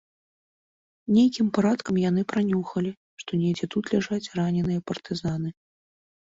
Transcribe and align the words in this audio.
Нейкім 1.17 1.51
парадкам 1.57 1.99
яны 2.09 2.21
пранюхалі, 2.33 2.91
што 3.25 3.31
недзе 3.43 3.69
тут 3.75 3.83
ляжаць 3.97 4.31
раненыя 4.41 4.81
партызаны. 4.91 5.49